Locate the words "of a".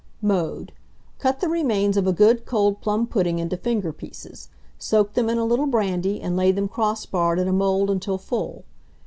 1.95-2.11